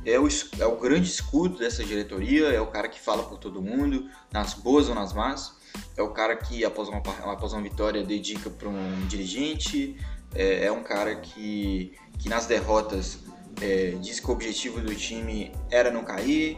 é, 0.05 0.19
o, 0.19 0.27
é 0.59 0.65
o 0.65 0.77
grande 0.77 1.07
escudo 1.07 1.57
dessa 1.59 1.83
diretoria, 1.83 2.47
é 2.47 2.59
o 2.59 2.67
cara 2.67 2.89
que 2.89 2.99
fala 2.99 3.23
por 3.23 3.37
todo 3.37 3.61
mundo, 3.61 4.09
nas 4.29 4.53
boas 4.53 4.89
ou 4.89 4.95
nas 4.95 5.13
más, 5.13 5.55
é 5.95 6.01
o 6.01 6.09
cara 6.09 6.35
que 6.35 6.65
após 6.65 6.89
uma, 6.89 6.97
após 6.97 7.53
uma 7.53 7.61
vitória 7.61 8.03
dedica 8.03 8.49
para 8.49 8.67
um 8.67 9.07
dirigente, 9.07 9.95
é, 10.35 10.65
é, 10.65 10.71
um 10.71 10.83
cara 10.83 11.15
que, 11.15 11.93
que 12.19 12.27
nas 12.27 12.45
derrotas 12.45 13.19
é, 13.61 13.91
diz 14.01 14.19
que 14.19 14.27
o 14.27 14.33
objetivo 14.33 14.81
do 14.81 14.93
time 14.93 15.53
era 15.71 15.89
não 15.89 16.03
cair, 16.03 16.57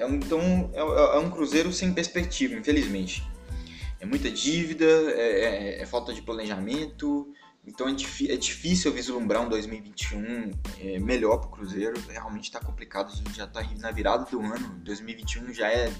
é 0.00 0.06
um, 0.06 0.14
então 0.14 0.70
é, 0.72 0.80
é, 0.80 1.18
um 1.18 1.30
Cruzeiro 1.30 1.72
sem 1.72 1.92
perspectiva, 1.92 2.54
infelizmente. 2.54 3.22
É 4.00 4.06
muita 4.06 4.30
dívida, 4.30 4.84
é, 4.84 5.78
é, 5.78 5.82
é 5.82 5.86
falta 5.86 6.12
de 6.14 6.22
planejamento, 6.22 7.30
então 7.66 7.86
é, 7.86 7.92
é, 7.92 8.36
difícil 8.36 8.92
vislumbrar 8.92 9.42
um 9.42 9.48
2021 9.48 10.50
é, 10.80 10.98
melhor 10.98 11.36
para 11.36 11.48
o 11.48 11.50
Cruzeiro. 11.50 12.00
Realmente 12.08 12.44
está 12.44 12.58
complicado, 12.60 13.12
a 13.12 13.14
gente 13.14 13.34
já 13.34 13.44
está 13.44 13.62
na 13.78 13.90
virada 13.90 14.24
do 14.24 14.40
ano. 14.40 14.80
2021 14.82 15.52
já 15.52 15.70
é, 15.70 15.92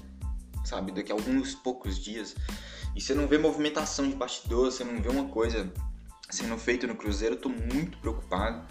sabe, 0.65 0.91
daqui 0.91 1.11
a 1.11 1.15
alguns 1.15 1.53
poucos 1.53 2.03
dias. 2.03 2.35
E 2.95 3.01
você 3.01 3.13
não 3.13 3.27
vê 3.27 3.37
movimentação 3.37 4.09
de 4.09 4.15
bastidor, 4.15 4.71
você 4.71 4.83
não 4.83 4.99
vê 5.01 5.09
uma 5.09 5.29
coisa 5.29 5.71
sendo 6.29 6.57
feita 6.57 6.87
no 6.87 6.95
Cruzeiro. 6.95 7.35
Eu 7.35 7.37
estou 7.37 7.51
muito 7.51 7.99
preocupado. 7.99 8.65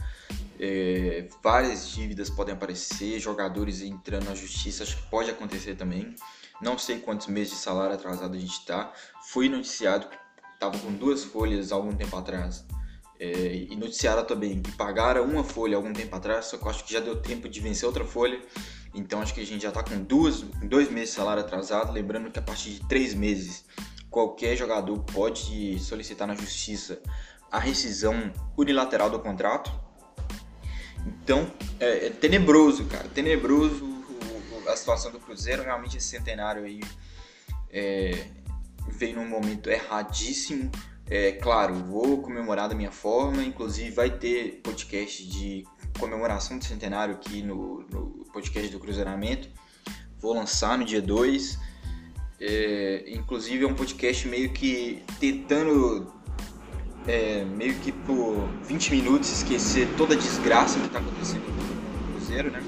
É, 0.63 1.27
várias 1.43 1.89
dívidas 1.89 2.29
podem 2.29 2.55
aparecer, 2.55 3.19
jogadores 3.19 3.81
entrando 3.81 4.27
na 4.27 4.35
justiça, 4.35 4.83
acho 4.83 4.97
que 4.97 5.11
pode 5.11 5.31
acontecer 5.31 5.75
também. 5.75 6.15
Não 6.61 6.77
sei 6.77 6.99
quantos 6.99 7.29
meses 7.29 7.55
de 7.55 7.59
salário 7.61 7.95
atrasado 7.95 8.37
a 8.37 8.39
gente 8.39 8.53
está. 8.53 8.93
Foi 9.23 9.49
noticiado 9.49 10.09
que 10.09 10.17
estava 10.53 10.79
com 10.79 10.93
duas 10.93 11.25
folhas 11.25 11.73
há 11.73 11.77
algum 11.77 11.95
tempo 11.97 12.15
atrás. 12.15 12.67
É, 13.19 13.55
e 13.71 13.75
noticiaram 13.77 14.25
também 14.25 14.61
que 14.61 14.73
pagaram 14.73 15.25
uma 15.25 15.43
folha 15.43 15.77
algum 15.77 15.93
tempo 15.95 16.15
atrás, 16.15 16.47
só 16.47 16.59
que 16.59 16.65
eu 16.65 16.71
acho 16.71 16.85
que 16.85 16.93
já 16.93 17.01
deu 17.01 17.21
tempo 17.21 17.49
de 17.49 17.59
vencer 17.61 17.87
outra 17.87 18.05
folha. 18.05 18.39
Então 18.95 19.23
acho 19.23 19.33
que 19.33 19.41
a 19.41 19.47
gente 19.47 19.63
já 19.63 19.71
está 19.71 19.83
com 19.83 20.03
duas, 20.03 20.43
dois 20.63 20.91
meses 20.91 21.11
de 21.11 21.17
salário 21.17 21.43
atrasado. 21.43 21.91
Lembrando 21.91 22.31
que 22.31 22.39
a 22.39 22.43
partir 22.43 22.73
de 22.73 22.87
três 22.87 23.15
meses 23.15 23.65
qualquer 24.11 24.57
jogador 24.57 24.99
pode 25.05 25.79
solicitar 25.79 26.29
na 26.29 26.35
justiça 26.35 27.01
a 27.51 27.59
rescisão 27.59 28.31
unilateral 28.59 29.09
do 29.09 29.19
contrato. 29.19 29.89
Então, 31.07 31.51
é, 31.79 32.07
é 32.07 32.11
tenebroso, 32.11 32.85
cara. 32.87 33.09
Tenebroso 33.09 33.91
a 34.69 34.77
situação 34.77 35.11
do 35.11 35.19
Cruzeiro. 35.19 35.63
Realmente 35.63 35.97
esse 35.97 36.09
centenário 36.09 36.65
aí 36.65 36.81
é, 37.71 38.27
veio 38.89 39.17
num 39.17 39.29
momento 39.29 39.69
erradíssimo. 39.69 40.71
É 41.09 41.33
claro, 41.33 41.75
vou 41.75 42.23
comemorar 42.23 42.69
da 42.69 42.75
minha 42.75 42.93
forma. 42.93 43.43
Inclusive, 43.43 43.91
vai 43.91 44.11
ter 44.11 44.61
podcast 44.63 45.27
de 45.27 45.67
comemoração 45.99 46.59
do 46.59 46.65
centenário 46.65 47.15
aqui 47.15 47.43
no, 47.43 47.83
no 47.91 48.25
podcast 48.33 48.71
do 48.71 48.79
Cruzeiramento. 48.79 49.49
Vou 50.19 50.35
lançar 50.35 50.79
no 50.79 50.85
dia 50.85 51.03
2. 51.03 51.59
É, 52.41 53.05
inclusive, 53.09 53.65
é 53.65 53.67
um 53.67 53.75
podcast 53.75 54.27
meio 54.29 54.51
que 54.53 55.03
tentando 55.19 56.13
é, 57.11 57.45
meio 57.45 57.75
que 57.81 57.91
por 57.91 58.49
20 58.63 58.93
minutos 58.93 59.29
esquecer 59.31 59.89
toda 59.97 60.15
a 60.15 60.17
desgraça 60.17 60.79
que 60.79 60.87
está 60.87 61.01
acontecendo 61.01 61.43
no 61.43 62.13
Cruzeiro, 62.13 62.53
né? 62.53 62.63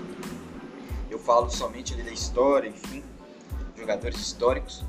Eu 1.08 1.18
falo 1.18 1.48
somente 1.48 1.94
ali 1.94 2.02
da 2.02 2.10
história, 2.10 2.68
enfim, 2.68 3.04
jogadores 3.78 4.18
históricos, 4.18 4.84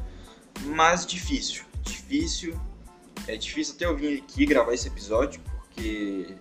mas 0.65 1.05
difícil, 1.05 1.65
difícil, 1.83 2.59
é 3.27 3.37
difícil 3.37 3.75
até 3.75 3.85
eu 3.85 3.95
vir 3.95 4.23
aqui 4.23 4.43
gravar 4.43 4.73
esse 4.73 4.87
episódio 4.87 5.39
porque 5.41 6.35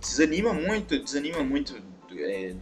desanima 0.00 0.54
muito, 0.54 0.98
desanima 0.98 1.44
muito 1.44 1.76
é, 2.16 2.56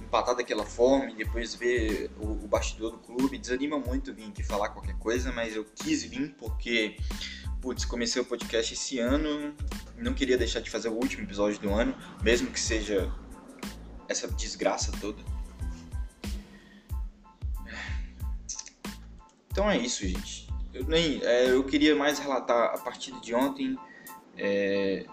empatar 0.00 0.34
daquela 0.34 0.64
forma 0.64 1.10
e 1.10 1.16
depois 1.16 1.54
ver 1.54 2.10
o, 2.18 2.44
o 2.44 2.48
bastidor 2.48 2.92
do 2.92 2.98
clube, 2.98 3.36
desanima 3.36 3.78
muito 3.78 4.14
vir 4.14 4.28
aqui 4.28 4.42
falar 4.42 4.70
qualquer 4.70 4.96
coisa, 4.98 5.30
mas 5.32 5.54
eu 5.54 5.66
quis 5.74 6.02
vir 6.02 6.34
porque 6.38 6.96
putz, 7.62 7.84
comecei 7.84 8.20
o 8.20 8.24
podcast 8.24 8.74
esse 8.74 8.98
ano, 8.98 9.54
não 9.96 10.12
queria 10.12 10.36
deixar 10.36 10.60
de 10.60 10.68
fazer 10.68 10.88
o 10.88 10.94
último 10.94 11.22
episódio 11.22 11.60
do 11.60 11.72
ano, 11.72 11.94
mesmo 12.20 12.50
que 12.50 12.58
seja 12.58 13.10
essa 14.08 14.26
desgraça 14.26 14.90
toda. 15.00 15.22
Então 19.50 19.70
é 19.70 19.78
isso, 19.78 20.06
gente. 20.06 20.48
Eu, 20.74 20.84
nem, 20.86 21.22
é, 21.22 21.50
eu 21.50 21.62
queria 21.62 21.94
mais 21.94 22.18
relatar 22.18 22.74
a 22.74 22.78
partida 22.78 23.20
de 23.20 23.32
ontem, 23.32 23.78
é, 24.36 25.06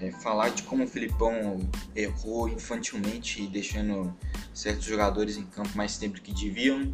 é, 0.00 0.10
falar 0.10 0.48
de 0.48 0.64
como 0.64 0.84
o 0.84 0.88
Filipão 0.88 1.60
errou 1.94 2.48
infantilmente, 2.48 3.46
deixando 3.46 4.16
certos 4.52 4.86
jogadores 4.86 5.36
em 5.36 5.44
campo 5.46 5.76
mais 5.76 5.98
tempo 5.98 6.20
que 6.20 6.32
deviam. 6.32 6.92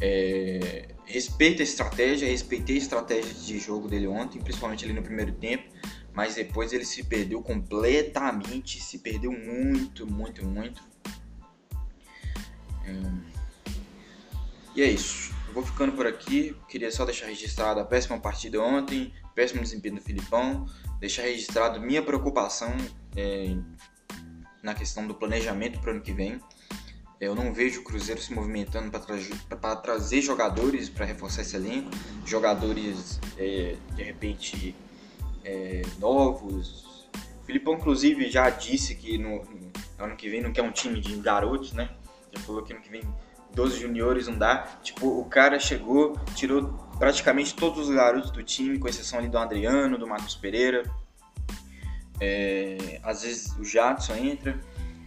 É, 0.00 0.93
respeito 1.06 1.60
a 1.60 1.64
estratégia, 1.64 2.28
respeitei 2.28 2.76
a 2.76 2.78
estratégia 2.78 3.34
de 3.34 3.58
jogo 3.58 3.88
dele 3.88 4.06
ontem, 4.06 4.40
principalmente 4.40 4.84
ali 4.84 4.94
no 4.94 5.02
primeiro 5.02 5.32
tempo, 5.32 5.68
mas 6.12 6.34
depois 6.34 6.72
ele 6.72 6.84
se 6.84 7.04
perdeu 7.04 7.42
completamente, 7.42 8.80
se 8.80 8.98
perdeu 8.98 9.32
muito, 9.32 10.06
muito, 10.06 10.44
muito. 10.44 10.82
É, 12.84 13.34
e 14.74 14.82
é 14.82 14.90
isso. 14.90 15.32
Eu 15.48 15.54
vou 15.54 15.64
ficando 15.64 15.92
por 15.92 16.06
aqui. 16.06 16.56
Queria 16.68 16.90
só 16.90 17.04
deixar 17.04 17.26
registrado 17.26 17.80
a 17.80 17.84
péssima 17.84 18.18
partida 18.18 18.60
ontem, 18.60 19.12
péssimo 19.34 19.62
desempenho 19.62 19.96
do 19.96 20.00
Filipão, 20.00 20.66
deixar 20.98 21.22
registrado 21.22 21.80
minha 21.80 22.02
preocupação 22.02 22.74
é, 23.16 23.56
na 24.62 24.74
questão 24.74 25.06
do 25.06 25.14
planejamento 25.14 25.80
para 25.80 25.90
o 25.90 25.94
ano 25.94 26.02
que 26.02 26.12
vem. 26.12 26.40
Eu 27.20 27.34
não 27.34 27.54
vejo 27.54 27.80
o 27.80 27.84
Cruzeiro 27.84 28.20
se 28.20 28.32
movimentando 28.32 28.90
para 28.90 29.76
trazer 29.76 30.20
jogadores 30.20 30.88
para 30.88 31.06
reforçar 31.06 31.42
esse 31.42 31.56
elenco, 31.56 31.90
jogadores 32.24 33.20
é, 33.38 33.76
de 33.94 34.02
repente 34.02 34.74
é, 35.44 35.82
novos. 35.98 37.08
O 37.42 37.46
Filipão, 37.46 37.74
inclusive, 37.74 38.30
já 38.30 38.50
disse 38.50 38.94
que 38.94 39.16
no, 39.16 39.44
no, 39.44 40.04
ano 40.04 40.16
que 40.16 40.28
vem 40.28 40.42
não 40.42 40.52
quer 40.52 40.62
um 40.62 40.72
time 40.72 41.00
de 41.00 41.16
garotos, 41.16 41.72
né? 41.72 41.90
Já 42.32 42.40
falou 42.42 42.62
que 42.62 42.72
ano 42.72 42.82
que 42.82 42.90
vem 42.90 43.02
12 43.54 43.80
juniores 43.80 44.26
não 44.26 44.36
dá. 44.36 44.78
Tipo, 44.82 45.06
o 45.06 45.24
cara 45.26 45.58
chegou, 45.60 46.18
tirou 46.34 46.72
praticamente 46.98 47.54
todos 47.54 47.88
os 47.88 47.94
garotos 47.94 48.30
do 48.30 48.42
time, 48.42 48.78
com 48.78 48.88
exceção 48.88 49.18
ali 49.18 49.28
do 49.28 49.38
Adriano, 49.38 49.96
do 49.96 50.06
Marcos 50.06 50.34
Pereira. 50.34 50.82
É, 52.20 53.00
às 53.02 53.22
vezes 53.22 53.56
o 53.56 53.64
Jadson 53.64 54.14
entra 54.14 54.58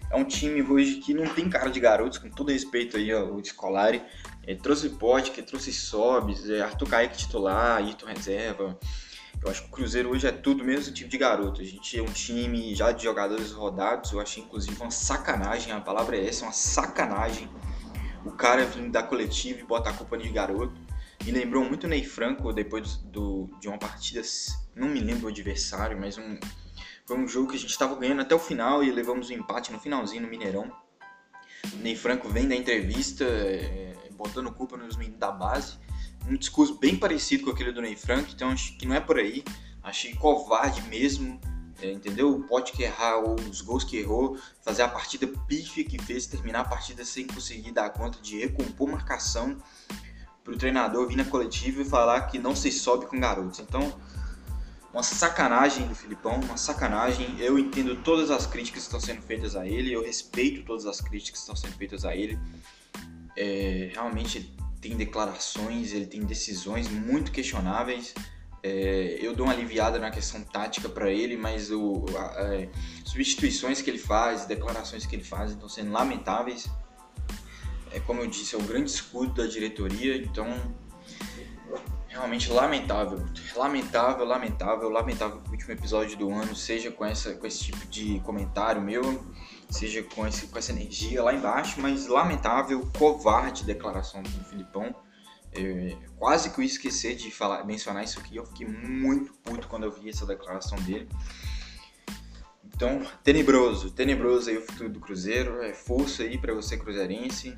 é 0.10 0.16
um 0.16 0.24
time 0.24 0.62
hoje 0.62 0.96
que 0.96 1.14
não 1.14 1.28
tem 1.28 1.50
cara 1.50 1.70
de 1.70 1.80
garotos, 1.80 2.18
com 2.18 2.30
todo 2.30 2.52
respeito 2.52 2.98
aí 2.98 3.12
ao 3.12 3.44
Scolari. 3.44 4.02
É, 4.46 4.56
trouxe 4.56 4.90
que 5.34 5.42
trouxe 5.42 5.74
Sobs, 5.74 6.50
é, 6.50 6.62
Arthur 6.62 6.90
Kaique 6.90 7.18
titular, 7.18 7.78
Ayrton 7.78 8.06
reserva. 8.06 8.80
Eu 9.44 9.52
acho 9.52 9.64
que 9.64 9.68
o 9.68 9.72
Cruzeiro 9.72 10.10
hoje 10.10 10.26
é 10.26 10.32
tudo 10.32 10.64
menos 10.64 10.88
um 10.88 10.94
time 10.94 11.10
de 11.10 11.18
garoto. 11.18 11.62
A 11.62 11.64
gente 11.64 12.00
é 12.00 12.02
um 12.02 12.12
time 12.12 12.74
já 12.74 12.92
de 12.92 13.04
jogadores 13.04 13.52
rodados. 13.52 14.12
Eu 14.12 14.20
achei 14.20 14.44
inclusive 14.44 14.76
uma 14.82 14.90
sacanagem, 14.90 15.72
a 15.74 15.82
palavra 15.82 16.18
é 16.18 16.26
essa, 16.28 16.46
uma 16.46 16.54
sacanagem. 16.54 17.50
O 18.26 18.32
cara 18.32 18.66
vir 18.66 18.90
da 18.90 19.04
coletiva 19.04 19.60
e 19.60 19.64
botar 19.64 19.92
a 19.92 19.94
culpa 19.94 20.18
de 20.18 20.30
garoto. 20.30 20.82
Me 21.24 21.32
lembrou 21.32 21.64
muito 21.64 21.86
o 21.86 21.88
Ney 21.88 22.04
Franco 22.04 22.54
depois 22.54 22.98
do, 22.98 23.50
de 23.60 23.68
uma 23.68 23.78
partida, 23.78 24.22
não 24.76 24.88
me 24.88 25.00
lembro 25.00 25.26
o 25.26 25.30
adversário, 25.30 26.00
mas 26.00 26.18
um, 26.18 26.40
foi 27.08 27.18
um 27.18 27.28
jogo 27.28 27.52
que 27.52 27.56
a 27.56 27.60
gente 27.60 27.70
estava 27.70 27.96
ganhando 27.96 28.22
até 28.22 28.36
o 28.36 28.40
final 28.40 28.84
e 28.84 28.92
levamos 28.92 29.30
o 29.30 29.34
um 29.34 29.38
empate 29.38 29.72
no 29.72 29.80
finalzinho 29.80 30.24
no 30.24 30.28
Mineirão. 30.28 30.70
O 31.74 31.78
Ney 31.78 31.96
Franco 31.96 32.28
vem 32.28 32.46
da 32.46 32.56
entrevista 32.56 33.24
é, 33.24 33.96
botando 34.12 34.52
culpa 34.52 34.76
nos 34.76 34.98
meninos 34.98 35.18
da 35.18 35.32
base. 35.32 35.78
Um 36.28 36.36
discurso 36.36 36.76
bem 36.76 36.98
parecido 36.98 37.46
com 37.46 37.52
aquele 37.52 37.72
do 37.72 37.82
Ney 37.82 37.96
Franco, 37.96 38.30
então 38.34 38.50
acho 38.50 38.78
que 38.78 38.86
não 38.86 38.94
é 38.94 39.00
por 39.00 39.18
aí. 39.18 39.42
Achei 39.82 40.14
covarde 40.16 40.82
mesmo, 40.90 41.40
é, 41.82 41.90
entendeu? 41.94 42.30
O 42.36 42.44
pote 42.44 42.74
que 42.74 42.84
errar 42.84 43.20
ou 43.20 43.36
os 43.36 43.62
gols 43.62 43.86
que 43.86 43.96
errou, 43.96 44.38
fazer 44.62 44.82
a 44.82 44.90
partida 44.90 45.26
pífia 45.48 45.86
que 45.86 45.98
fez, 45.98 46.28
terminar 46.28 46.60
a 46.60 46.66
partida 46.66 47.06
sem 47.06 47.26
conseguir 47.26 47.72
dar 47.72 47.90
conta 47.92 48.20
de 48.22 48.38
recompor 48.38 48.90
marcação 48.90 49.58
para 50.44 50.54
o 50.54 50.58
treinador 50.58 51.08
vir 51.08 51.16
na 51.16 51.24
coletiva 51.24 51.82
e 51.82 51.86
falar 51.86 52.22
que 52.24 52.38
não 52.38 52.54
se 52.54 52.70
sobe 52.70 53.06
com 53.06 53.18
garotos. 53.18 53.60
Então, 53.60 53.98
uma 54.98 55.04
sacanagem 55.04 55.88
do 55.88 55.94
Filipão, 55.94 56.40
uma 56.40 56.58
sacanagem. 56.58 57.40
Eu 57.40 57.60
entendo 57.60 57.96
todas 57.98 58.32
as 58.32 58.48
críticas 58.48 58.82
que 58.82 58.88
estão 58.88 59.00
sendo 59.00 59.22
feitas 59.22 59.56
a 59.56 59.68
ele, 59.68 59.94
eu 59.94 60.04
respeito 60.04 60.64
todas 60.66 60.88
as 60.88 61.00
críticas 61.00 61.40
que 61.40 61.52
estão 61.52 61.56
sendo 61.56 61.78
feitas 61.78 62.04
a 62.04 62.16
ele. 62.16 62.40
É, 63.38 63.92
realmente 63.94 64.40
ele 64.40 64.54
tem 64.82 64.98
declarações, 64.98 65.94
ele 65.94 66.08
tem 66.08 66.22
decisões 66.22 66.90
muito 66.90 67.32
questionáveis. 67.32 68.16
É, 68.64 69.20
eu 69.22 69.36
dou 69.36 69.46
uma 69.46 69.54
aliviada 69.54 70.00
na 70.00 70.10
questão 70.10 70.42
tática 70.42 70.90
para 70.90 71.12
ele, 71.12 71.38
mas 71.38 71.70
o, 71.70 72.04
a, 72.18 72.56
é, 72.56 72.70
substituições 73.06 73.84
que 73.84 73.92
ele 73.92 74.00
faz, 74.00 74.46
declarações 74.46 75.06
que 75.06 75.16
ele 75.16 75.24
faz 75.24 75.52
estão 75.52 75.70
sendo 75.70 75.92
lamentáveis. 75.92 76.68
É, 77.92 78.00
como 78.00 78.22
eu 78.22 78.28
disse, 78.28 78.56
é 78.56 78.58
o 78.58 78.64
grande 78.64 78.90
escudo 78.90 79.44
da 79.44 79.46
diretoria, 79.46 80.18
então 80.18 80.48
realmente 82.18 82.52
lamentável. 82.52 83.24
Lamentável, 83.56 84.26
lamentável, 84.26 84.90
lamentável 84.90 85.40
que 85.42 85.50
o 85.50 85.52
último 85.52 85.72
episódio 85.72 86.18
do 86.18 86.32
ano 86.32 86.56
seja 86.56 86.92
com, 86.92 87.06
essa, 87.06 87.36
com 87.36 87.46
esse 87.46 87.64
tipo 87.64 87.86
de 87.88 88.20
comentário 88.22 88.82
meu, 88.82 89.24
seja 89.70 90.04
com, 90.04 90.26
esse, 90.28 90.48
com 90.48 90.58
essa 90.58 90.72
energia 90.72 91.24
lá 91.24 91.34
embaixo, 91.34 91.80
mas 91.80 92.08
lamentável, 92.08 92.86
covarde 92.98 93.64
declaração 93.64 94.22
do 94.24 94.30
Filipão. 94.46 94.96
É, 95.54 95.96
quase 96.18 96.50
que 96.50 96.60
eu 96.60 96.66
esqueci 96.66 97.16
de 97.16 97.32
falar, 97.32 97.64
mencionar 97.66 98.04
isso 98.04 98.20
aqui, 98.20 98.36
eu 98.36 98.46
fiquei 98.46 98.68
muito 98.68 99.34
puto 99.44 99.68
quando 99.68 99.84
eu 99.84 99.92
vi 99.92 100.10
essa 100.10 100.26
declaração 100.26 100.78
dele. 100.82 101.08
Então, 102.66 103.02
tenebroso, 103.24 103.92
tenebroso 103.92 104.50
aí 104.50 104.58
o 104.58 104.62
futuro 104.62 104.90
do 104.90 105.00
Cruzeiro, 105.00 105.62
é 105.64 105.74
força 105.74 106.24
aí 106.24 106.38
para 106.38 106.54
você 106.54 106.78
cruzeirense. 106.78 107.58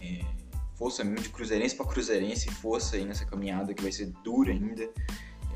É, 0.00 0.33
força 0.76 1.04
mesmo 1.04 1.20
de 1.20 1.28
cruzeirense 1.28 1.74
para 1.74 1.86
cruzeirense, 1.86 2.50
força 2.50 2.96
aí 2.96 3.04
nessa 3.04 3.24
caminhada 3.24 3.72
que 3.74 3.82
vai 3.82 3.92
ser 3.92 4.06
dura 4.22 4.52
ainda. 4.52 4.90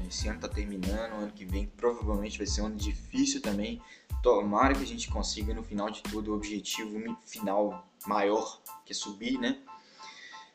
Esse 0.09 0.29
ano 0.29 0.41
tá 0.41 0.49
terminando, 0.49 1.13
ano 1.15 1.33
que 1.33 1.45
vem 1.45 1.67
provavelmente 1.77 2.39
vai 2.39 2.47
ser 2.47 2.63
um 2.63 2.67
ano 2.67 2.77
difícil 2.77 3.43
também. 3.43 3.81
Tomara 4.23 4.75
que 4.75 4.83
a 4.83 4.87
gente 4.87 5.11
consiga 5.11 5.53
no 5.53 5.63
final 5.63 5.91
de 5.91 6.03
tudo 6.03 6.33
o 6.33 6.35
objetivo 6.35 7.17
final 7.27 7.87
maior, 8.07 8.63
que 8.87 8.93
é 8.93 8.95
subir, 8.95 9.39
né? 9.39 9.59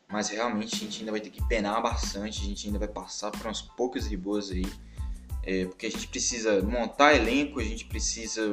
Mas 0.08 0.28
realmente 0.28 0.74
a 0.74 0.78
gente 0.78 1.00
ainda 1.00 1.12
vai 1.12 1.20
ter 1.20 1.30
que 1.30 1.46
penar 1.46 1.80
bastante, 1.80 2.40
a 2.42 2.44
gente 2.44 2.66
ainda 2.66 2.78
vai 2.78 2.88
passar 2.88 3.30
por 3.30 3.46
umas 3.46 3.62
poucas 3.62 4.06
ribos 4.06 4.50
aí. 4.50 4.66
É, 5.46 5.66
porque 5.66 5.86
a 5.86 5.90
gente 5.90 6.08
precisa 6.08 6.62
montar 6.62 7.14
elenco, 7.14 7.60
a 7.60 7.64
gente 7.64 7.84
precisa 7.84 8.52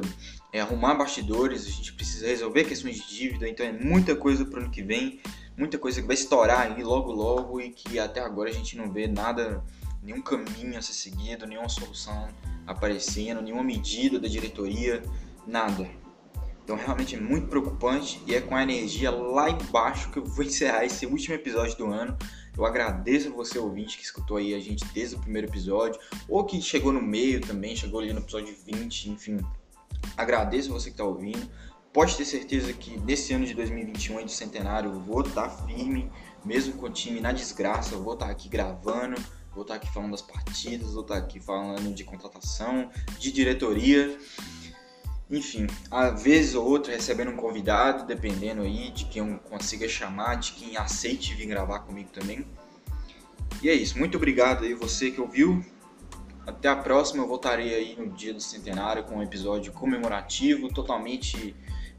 é, 0.52 0.60
arrumar 0.60 0.94
bastidores, 0.94 1.66
a 1.66 1.70
gente 1.70 1.94
precisa 1.94 2.26
resolver 2.26 2.64
questões 2.64 2.96
de 2.96 3.08
dívida, 3.08 3.48
então 3.48 3.64
é 3.64 3.72
muita 3.72 4.14
coisa 4.14 4.44
para 4.44 4.60
o 4.60 4.62
ano 4.64 4.70
que 4.70 4.82
vem 4.82 5.20
muita 5.62 5.78
coisa 5.78 6.00
que 6.00 6.06
vai 6.08 6.14
estourar 6.14 6.72
aí 6.72 6.82
logo 6.82 7.12
logo 7.12 7.60
e 7.60 7.70
que 7.70 7.96
até 7.96 8.20
agora 8.20 8.50
a 8.50 8.52
gente 8.52 8.76
não 8.76 8.90
vê 8.90 9.06
nada, 9.06 9.62
nenhum 10.02 10.20
caminho 10.20 10.76
a 10.76 10.82
ser 10.82 10.92
seguido, 10.92 11.46
nenhuma 11.46 11.68
solução 11.68 12.28
aparecendo, 12.66 13.40
nenhuma 13.40 13.62
medida 13.62 14.18
da 14.18 14.26
diretoria, 14.26 15.00
nada. 15.46 15.88
Então 16.64 16.74
realmente 16.74 17.14
é 17.14 17.20
muito 17.20 17.46
preocupante 17.46 18.20
e 18.26 18.34
é 18.34 18.40
com 18.40 18.56
a 18.56 18.62
energia 18.64 19.12
lá 19.12 19.50
embaixo 19.50 20.10
que 20.10 20.18
eu 20.18 20.24
vou 20.24 20.44
encerrar 20.44 20.84
esse 20.84 21.06
último 21.06 21.36
episódio 21.36 21.78
do 21.78 21.86
ano. 21.86 22.18
Eu 22.58 22.66
agradeço 22.66 23.28
a 23.28 23.30
você 23.30 23.56
ouvinte 23.56 23.96
que 23.96 24.04
escutou 24.04 24.38
aí 24.38 24.54
a 24.54 24.60
gente 24.60 24.84
desde 24.86 25.14
o 25.14 25.20
primeiro 25.20 25.46
episódio 25.46 26.00
ou 26.28 26.44
que 26.44 26.60
chegou 26.60 26.92
no 26.92 27.00
meio 27.00 27.40
também, 27.40 27.76
chegou 27.76 28.00
ali 28.00 28.12
no 28.12 28.18
episódio 28.18 28.52
20, 28.66 29.10
enfim. 29.10 29.38
Agradeço 30.16 30.72
você 30.72 30.90
que 30.90 30.94
está 30.94 31.04
ouvindo 31.04 31.48
pode 31.92 32.16
ter 32.16 32.24
certeza 32.24 32.72
que 32.72 32.98
nesse 33.00 33.34
ano 33.34 33.44
de 33.44 33.54
2021 33.54 34.18
aí 34.18 34.24
do 34.24 34.30
centenário 34.30 34.90
eu 34.90 35.00
vou 35.00 35.20
estar 35.20 35.48
tá 35.48 35.50
firme, 35.50 36.10
mesmo 36.44 36.74
com 36.74 36.86
o 36.86 36.90
time 36.90 37.20
na 37.20 37.32
desgraça, 37.32 37.94
eu 37.94 38.02
vou 38.02 38.14
estar 38.14 38.26
tá 38.26 38.32
aqui 38.32 38.48
gravando, 38.48 39.20
vou 39.52 39.62
estar 39.62 39.74
tá 39.74 39.80
aqui 39.80 39.92
falando 39.92 40.12
das 40.12 40.22
partidas, 40.22 40.94
vou 40.94 41.02
estar 41.02 41.16
aqui 41.16 41.38
falando 41.38 41.94
de 41.94 42.04
contratação, 42.04 42.90
de 43.18 43.30
diretoria. 43.30 44.18
Enfim, 45.30 45.66
a 45.90 46.10
vez 46.10 46.54
ou 46.54 46.66
outra 46.66 46.92
recebendo 46.92 47.30
um 47.30 47.36
convidado, 47.36 48.06
dependendo 48.06 48.62
aí 48.62 48.90
de 48.90 49.06
quem 49.06 49.26
eu 49.26 49.38
consiga 49.38 49.88
chamar, 49.88 50.36
de 50.36 50.52
quem 50.52 50.76
aceite 50.76 51.34
vir 51.34 51.46
gravar 51.46 51.80
comigo 51.80 52.10
também. 52.10 52.46
E 53.62 53.68
é 53.68 53.74
isso, 53.74 53.98
muito 53.98 54.16
obrigado 54.16 54.64
aí 54.64 54.74
você 54.74 55.10
que 55.10 55.20
ouviu. 55.20 55.64
Até 56.46 56.68
a 56.68 56.74
próxima, 56.74 57.22
eu 57.22 57.28
voltarei 57.28 57.72
aí 57.72 57.96
no 57.96 58.10
dia 58.10 58.34
do 58.34 58.40
centenário 58.40 59.04
com 59.04 59.18
um 59.18 59.22
episódio 59.22 59.72
comemorativo, 59.72 60.68
totalmente 60.68 61.54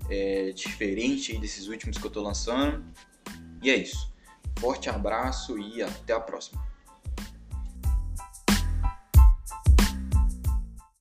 é, 0.09 0.51
diferente 0.51 1.37
desses 1.37 1.67
últimos 1.67 1.97
que 1.97 2.05
eu 2.05 2.09
estou 2.09 2.23
lançando. 2.23 2.83
E 3.61 3.69
é 3.69 3.75
isso. 3.75 4.11
Forte 4.59 4.89
abraço 4.89 5.57
e 5.57 5.81
até 5.81 6.13
a 6.13 6.19
próxima. 6.19 6.72